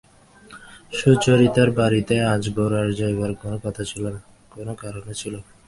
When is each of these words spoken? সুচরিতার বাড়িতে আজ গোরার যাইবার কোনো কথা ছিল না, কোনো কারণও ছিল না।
সুচরিতার 0.93 1.69
বাড়িতে 1.79 2.15
আজ 2.33 2.43
গোরার 2.57 2.87
যাইবার 2.99 3.31
কোনো 3.41 3.57
কথা 3.65 3.83
ছিল 3.89 4.03
না, 4.15 4.19
কোনো 4.51 4.73
কারণও 4.81 5.13
ছিল 5.21 5.33
না। 5.37 5.49